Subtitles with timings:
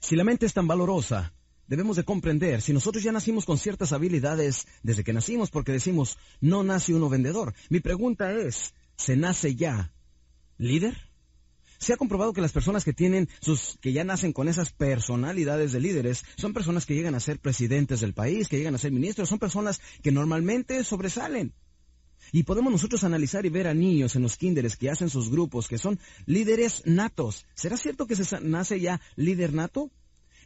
[0.00, 1.32] Si la mente es tan valorosa,
[1.66, 6.18] debemos de comprender si nosotros ya nacimos con ciertas habilidades desde que nacimos porque decimos,
[6.40, 7.54] no nace uno vendedor.
[7.68, 9.92] Mi pregunta es, ¿se nace ya
[10.56, 10.96] líder?
[11.78, 15.70] Se ha comprobado que las personas que tienen sus, que ya nacen con esas personalidades
[15.72, 18.90] de líderes, son personas que llegan a ser presidentes del país, que llegan a ser
[18.90, 21.54] ministros, son personas que normalmente sobresalen.
[22.32, 25.68] Y podemos nosotros analizar y ver a niños en los kinderes que hacen sus grupos,
[25.68, 27.46] que son líderes natos.
[27.54, 29.90] ¿Será cierto que se nace ya líder nato?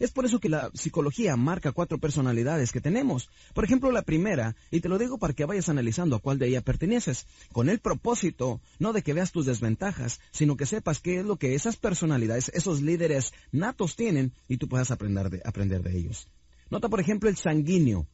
[0.03, 3.31] Es por eso que la psicología marca cuatro personalidades que tenemos.
[3.55, 6.49] Por ejemplo, la primera, y te lo digo para que vayas analizando a cuál de
[6.49, 11.21] ella perteneces, con el propósito no de que veas tus desventajas, sino que sepas qué
[11.21, 15.83] es lo que esas personalidades, esos líderes natos tienen y tú puedas aprender de, aprender
[15.83, 16.27] de ellos.
[16.69, 18.09] Nota, por ejemplo, el sanguíneo.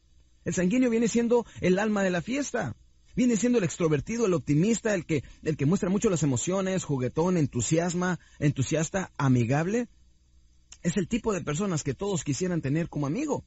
[0.45, 2.75] El sanguíneo viene siendo el alma de la fiesta.
[3.19, 7.35] Viene siendo el extrovertido, el optimista, el que, el que muestra mucho las emociones, juguetón,
[7.35, 9.89] entusiasma, entusiasta, amigable
[10.83, 13.43] es el tipo de personas que todos quisieran tener como amigo.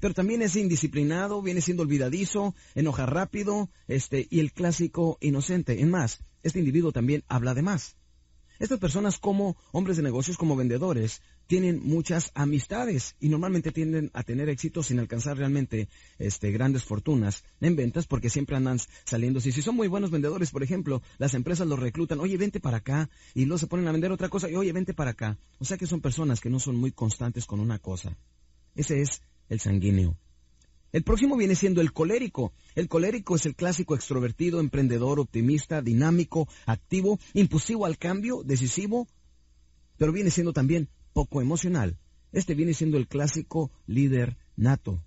[0.00, 5.82] Pero también es indisciplinado, viene siendo olvidadizo, enoja rápido, este, y el clásico inocente.
[5.82, 7.98] En más, este individuo también habla de más.
[8.58, 14.22] Estas personas como hombres de negocios, como vendedores, tienen muchas amistades y normalmente tienden a
[14.22, 19.40] tener éxito sin alcanzar realmente este, grandes fortunas en ventas porque siempre andan saliendo.
[19.40, 22.78] Si, si son muy buenos vendedores, por ejemplo, las empresas los reclutan, oye, vente para
[22.78, 25.38] acá, y luego se ponen a vender otra cosa, y oye, vente para acá.
[25.58, 28.16] O sea que son personas que no son muy constantes con una cosa.
[28.74, 30.16] Ese es el sanguíneo.
[30.92, 32.52] El próximo viene siendo el colérico.
[32.76, 39.08] El colérico es el clásico extrovertido, emprendedor, optimista, dinámico, activo, impulsivo al cambio, decisivo,
[39.96, 41.96] pero viene siendo también poco emocional.
[42.32, 45.02] Este viene siendo el clásico líder nato.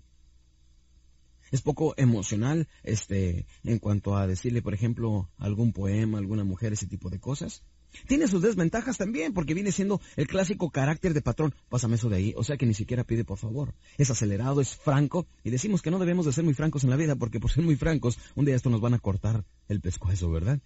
[1.52, 6.86] Es poco emocional, este, en cuanto a decirle, por ejemplo, algún poema, alguna mujer, ese
[6.86, 7.62] tipo de cosas.
[8.06, 11.54] Tiene sus desventajas también, porque viene siendo el clásico carácter de patrón.
[11.70, 12.34] Pásame eso de ahí.
[12.36, 13.74] O sea que ni siquiera pide por favor.
[13.96, 15.26] Es acelerado, es franco.
[15.42, 17.64] Y decimos que no debemos de ser muy francos en la vida, porque por ser
[17.64, 20.60] muy francos, un día esto nos van a cortar el pescuezo, ¿verdad?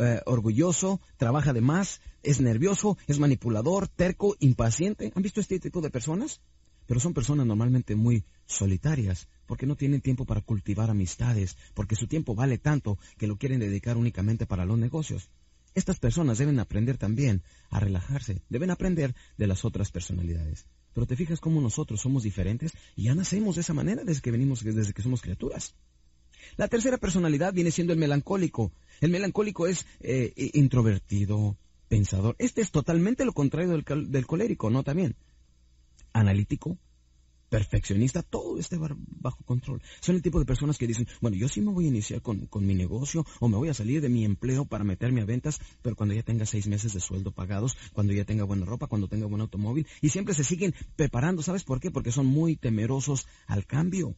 [0.00, 5.12] Eh, orgulloso, trabaja de más, es nervioso, es manipulador, terco, impaciente.
[5.12, 6.40] ¿Han visto este tipo de personas?
[6.86, 12.06] Pero son personas normalmente muy solitarias, porque no tienen tiempo para cultivar amistades, porque su
[12.06, 15.30] tiempo vale tanto que lo quieren dedicar únicamente para los negocios.
[15.74, 20.64] Estas personas deben aprender también a relajarse, deben aprender de las otras personalidades.
[20.94, 24.30] Pero te fijas cómo nosotros somos diferentes y ya nacemos de esa manera desde que
[24.30, 25.74] venimos, desde que somos criaturas.
[26.56, 28.72] La tercera personalidad viene siendo el melancólico.
[29.00, 31.56] El melancólico es eh, introvertido,
[31.88, 32.36] pensador.
[32.38, 34.82] Este es totalmente lo contrario del, del colérico, ¿no?
[34.82, 35.16] También.
[36.12, 36.78] Analítico,
[37.48, 39.82] perfeccionista, todo esté bajo control.
[40.00, 42.46] Son el tipo de personas que dicen, bueno, yo sí me voy a iniciar con,
[42.46, 45.60] con, mi negocio o me voy a salir de mi empleo para meterme a ventas,
[45.82, 49.08] pero cuando ya tenga seis meses de sueldo pagados, cuando ya tenga buena ropa, cuando
[49.08, 51.42] tenga buen automóvil, y siempre se siguen preparando.
[51.42, 51.90] ¿Sabes por qué?
[51.90, 54.14] Porque son muy temerosos al cambio.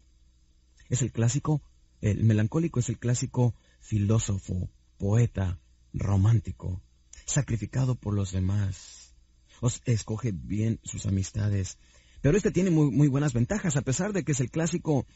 [0.89, 1.63] Es el clásico,
[2.01, 3.55] el melancólico es el clásico
[3.91, 5.59] filósofo, poeta,
[5.93, 6.81] romántico,
[7.25, 9.17] sacrificado por los demás.
[9.61, 11.77] Os escoge bien sus amistades,
[12.23, 15.07] pero este tiene muy, muy buenas ventajas, a pesar de que es el clásico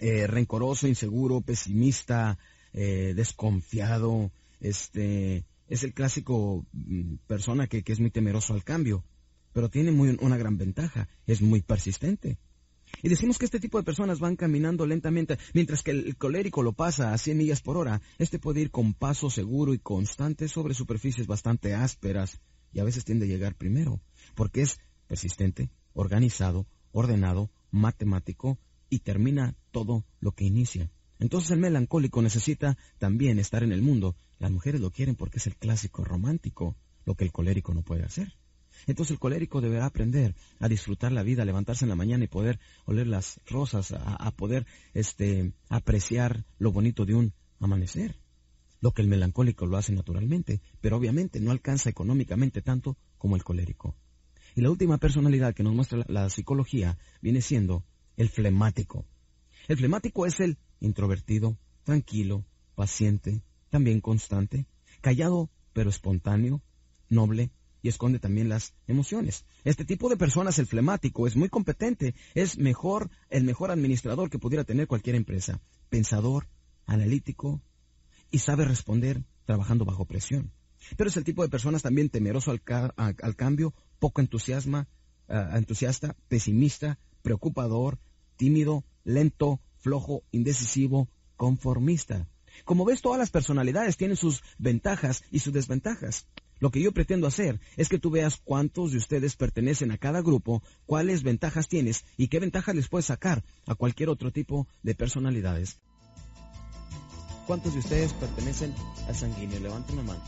[0.00, 2.36] eh, rencoroso, inseguro, pesimista,
[2.72, 9.04] eh, desconfiado, este, es el clásico mm, persona que, que, es muy temeroso al cambio,
[9.52, 12.38] pero tiene muy, una gran ventaja, es muy persistente.
[13.04, 16.72] Y decimos que este tipo de personas van caminando lentamente, mientras que el colérico lo
[16.72, 18.00] pasa a 100 millas por hora.
[18.16, 22.40] Este puede ir con paso seguro y constante sobre superficies bastante ásperas
[22.72, 24.00] y a veces tiende a llegar primero,
[24.34, 28.58] porque es persistente, organizado, ordenado, matemático
[28.88, 30.90] y termina todo lo que inicia.
[31.18, 34.16] Entonces el melancólico necesita también estar en el mundo.
[34.38, 36.74] Las mujeres lo quieren porque es el clásico romántico,
[37.04, 38.38] lo que el colérico no puede hacer.
[38.86, 42.28] Entonces el colérico deberá aprender a disfrutar la vida, a levantarse en la mañana y
[42.28, 48.16] poder oler las rosas, a, poder este, apreciar lo bonito de un amanecer.
[48.80, 53.44] Lo que el melancólico lo hace naturalmente, pero obviamente no alcanza económicamente tanto como el
[53.44, 53.96] colérico.
[54.54, 57.84] Y la última personalidad que nos muestra la, psicología viene siendo
[58.16, 59.06] el flemático.
[59.66, 62.44] El flemático es el introvertido, tranquilo,
[62.74, 64.66] paciente, también constante,
[65.00, 66.62] callado pero espontáneo,
[67.08, 67.50] noble,
[67.84, 69.44] y esconde también las emociones.
[69.62, 74.38] Este tipo de personas, el flemático, es muy competente, es mejor, el mejor administrador que
[74.38, 75.60] pudiera tener cualquier empresa.
[75.90, 76.48] Pensador,
[76.86, 77.60] analítico
[78.30, 80.50] y sabe responder trabajando bajo presión.
[80.96, 84.88] Pero es el tipo de personas también temeroso al, cambio, poco entusiasma,
[85.28, 87.98] entusiasta, pesimista, preocupador,
[88.36, 92.26] tímido, lento, flojo, indecisivo, conformista.
[92.64, 96.26] Como ves, todas las personalidades tienen sus ventajas y sus desventajas.
[96.64, 100.22] Lo que yo pretendo hacer es que tú veas cuántos de ustedes pertenecen a cada
[100.22, 104.94] grupo, cuáles ventajas tienes y qué ventajas les puedes sacar a cualquier otro tipo de
[104.94, 105.78] personalidades.
[107.46, 108.74] ¿Cuántos de ustedes pertenecen
[109.06, 109.60] al sanguíneo?
[109.60, 110.24] Levanten la mano.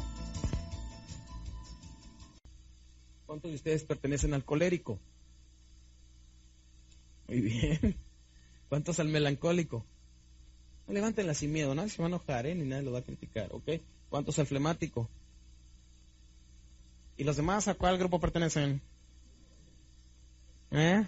[3.24, 4.98] ¿Cuántos de ustedes pertenecen al colérico?
[7.28, 7.96] Muy bien.
[8.68, 9.86] ¿Cuántos al melancólico?
[10.86, 12.54] No levántenla sin miedo, nadie se va a enojar, ¿eh?
[12.54, 13.80] ni nadie lo va a criticar, ¿ok?
[14.10, 15.08] ¿Cuántos al flemático?
[17.16, 18.82] ¿Y los demás a cuál grupo pertenecen?
[20.70, 21.06] ¿Eh?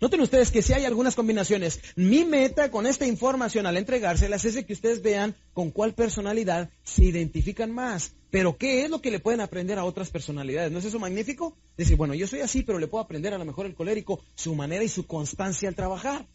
[0.00, 1.80] Noten ustedes que si hay algunas combinaciones.
[1.96, 6.68] Mi meta con esta información al entregárselas es de que ustedes vean con cuál personalidad
[6.82, 8.12] se identifican más.
[8.30, 10.72] Pero ¿qué es lo que le pueden aprender a otras personalidades?
[10.72, 11.56] ¿No es eso magnífico?
[11.76, 14.54] Decir, bueno, yo soy así, pero le puedo aprender a lo mejor el colérico, su
[14.54, 16.26] manera y su constancia al trabajar.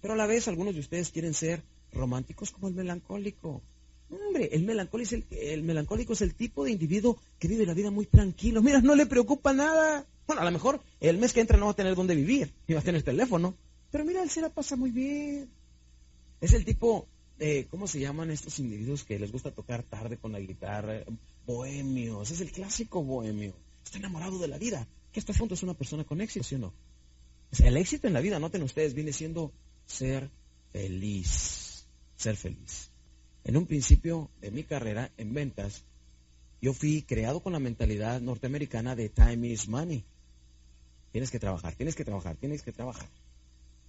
[0.00, 1.62] Pero a la vez algunos de ustedes quieren ser
[1.92, 3.62] románticos como el melancólico.
[4.12, 7.74] Hombre, el melancólico, es el, el melancólico es el tipo de individuo que vive la
[7.74, 8.62] vida muy tranquilo.
[8.62, 10.06] Mira, no le preocupa nada.
[10.26, 12.74] Bueno, a lo mejor el mes que entra no va a tener dónde vivir, ni
[12.74, 13.54] va a tener teléfono.
[13.90, 15.48] Pero mira, él se la pasa muy bien.
[16.40, 17.06] Es el tipo
[17.38, 21.04] de, ¿cómo se llaman estos individuos que les gusta tocar tarde con la guitarra?
[21.46, 23.54] Bohemios, es el clásico bohemio.
[23.84, 24.86] Está enamorado de la vida.
[25.12, 26.72] Que hasta fondo es una persona con éxito, ¿sí o no?
[27.58, 29.52] el éxito en la vida, noten ustedes, viene siendo
[29.86, 30.30] ser
[30.72, 31.84] feliz.
[32.16, 32.91] Ser feliz.
[33.44, 35.82] En un principio de mi carrera en ventas,
[36.60, 40.04] yo fui creado con la mentalidad norteamericana de time is money.
[41.10, 43.08] Tienes que trabajar, tienes que trabajar, tienes que trabajar.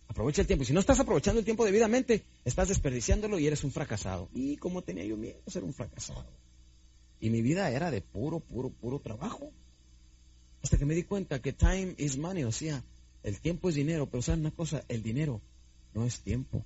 [0.08, 0.64] Aprovecha el tiempo.
[0.64, 4.28] Y si no estás aprovechando el tiempo debidamente, estás desperdiciándolo y eres un fracasado.
[4.34, 6.26] Y como tenía yo miedo ser un fracasado.
[7.20, 9.52] Y mi vida era de puro, puro, puro trabajo.
[10.62, 12.84] Hasta que me di cuenta que time is money, o sea,
[13.24, 14.84] el tiempo es dinero, pero ¿saben una cosa?
[14.88, 15.42] El dinero
[15.94, 16.66] no es tiempo.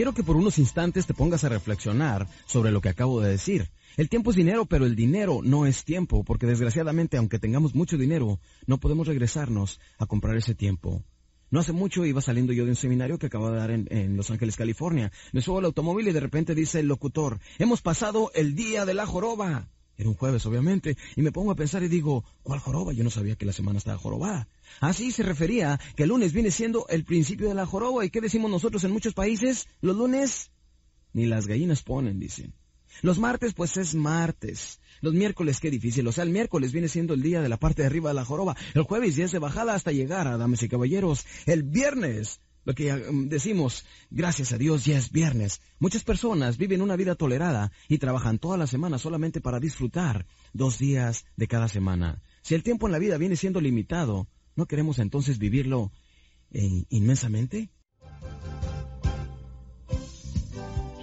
[0.00, 3.68] Quiero que por unos instantes te pongas a reflexionar sobre lo que acabo de decir.
[3.98, 7.98] El tiempo es dinero, pero el dinero no es tiempo, porque desgraciadamente, aunque tengamos mucho
[7.98, 11.04] dinero, no podemos regresarnos a comprar ese tiempo.
[11.50, 14.30] No hace mucho iba saliendo yo de un seminario que acaba de dar en, Los
[14.30, 15.12] Ángeles, California.
[15.32, 18.94] Me subo al automóvil y de repente dice el locutor, hemos pasado el día de
[18.94, 19.68] la joroba.
[20.00, 22.94] Era un jueves, obviamente, y me pongo a pensar y digo, ¿cuál joroba?
[22.94, 24.48] Yo no sabía que la semana estaba jorobada.
[24.80, 28.02] Así se refería que el lunes viene siendo el principio de la joroba.
[28.02, 29.68] ¿Y qué decimos nosotros en muchos países?
[29.82, 30.52] Los lunes
[31.12, 32.54] ni las gallinas ponen, dicen.
[33.02, 34.80] Los martes, pues es martes.
[35.02, 36.06] Los miércoles, qué difícil.
[36.06, 38.24] O sea, el miércoles viene siendo el día de la parte de arriba de la
[38.24, 38.56] joroba.
[38.72, 41.26] El jueves ya es de bajada hasta llegar a damas y caballeros.
[41.44, 42.40] El viernes,
[42.70, 45.60] lo que mm, decimos, gracias a Dios ya es viernes.
[45.80, 50.78] Muchas personas viven una vida tolerada y trabajan toda la semana solamente para disfrutar dos
[50.78, 52.22] días de cada semana.
[52.42, 55.90] Si el tiempo en la vida viene siendo limitado, ¿no queremos entonces vivirlo
[56.52, 57.70] eh, inmensamente?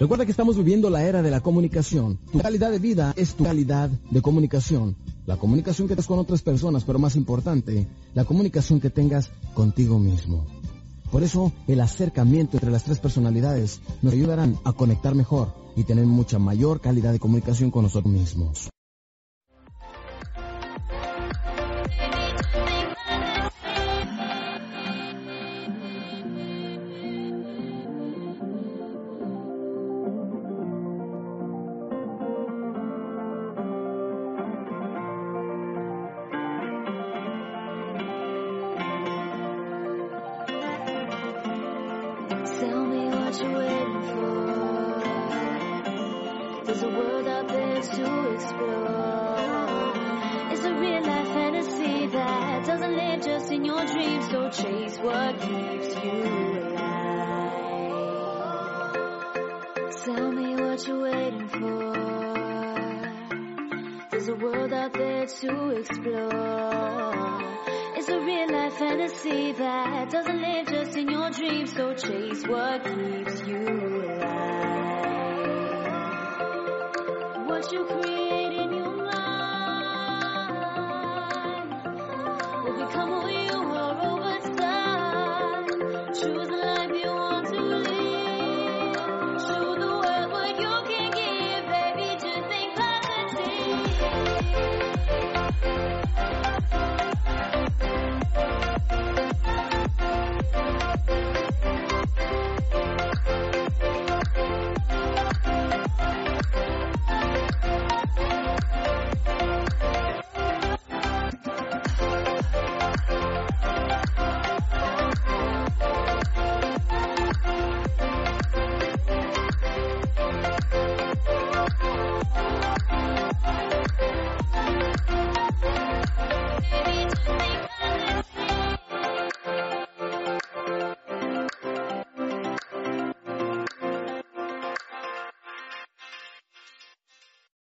[0.00, 2.18] Recuerda que estamos viviendo la era de la comunicación.
[2.32, 4.96] Tu calidad de vida es tu calidad de comunicación.
[5.26, 9.98] La comunicación que tengas con otras personas, pero más importante, la comunicación que tengas contigo
[9.98, 10.46] mismo.
[11.10, 16.04] Por eso, el acercamiento entre las tres personalidades nos ayudarán a conectar mejor y tener
[16.06, 18.68] mucha mayor calidad de comunicación con nosotros mismos.
[43.38, 45.02] what you're waiting for.
[46.64, 49.92] There's a world out there to explore.
[50.52, 54.28] It's a real life fantasy that doesn't live just in your dreams.
[54.30, 56.22] So chase what keeps you
[56.62, 57.52] alive.
[60.04, 61.92] Tell me what you're waiting for.
[64.10, 67.38] There's a world out there to explore.
[68.08, 71.74] It's a real life fantasy that doesn't live just in your dreams.
[71.74, 73.87] So chase what keeps you